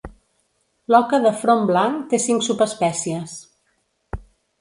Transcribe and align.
L"oca 0.91 1.19
de 1.25 1.31
front 1.41 1.61
blanc 1.71 2.07
té 2.13 2.19
cinc 2.23 2.45
subespècies. 2.47 3.37